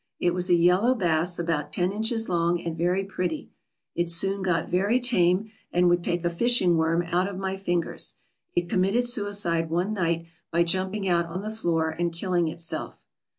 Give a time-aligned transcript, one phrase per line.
[0.19, 3.51] It was a yellow bass about ten inches long and very pretty.
[3.93, 8.17] It soon got very tame, and would take a fishing worm out of my fingers.
[8.55, 13.03] It committed suicide one night by jumping out on the floor and killing itself.